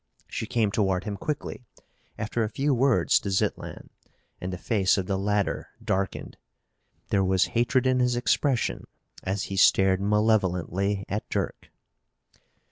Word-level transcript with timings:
She 0.27 0.47
came 0.47 0.71
toward 0.71 1.03
him 1.03 1.15
quickly, 1.15 1.61
after 2.17 2.43
a 2.43 2.49
few 2.49 2.73
words 2.73 3.19
to 3.19 3.29
Zitlan, 3.29 3.91
and 4.41 4.51
the 4.51 4.57
face 4.57 4.97
of 4.97 5.05
the 5.05 5.15
latter 5.15 5.69
darkened. 5.79 6.37
There 7.09 7.23
was 7.23 7.45
hatred 7.53 7.85
in 7.85 7.99
his 7.99 8.15
expression 8.15 8.87
as 9.23 9.43
he 9.43 9.57
stared 9.57 10.01
malevolently 10.01 11.05
at 11.07 11.29
Dirk. 11.29 11.69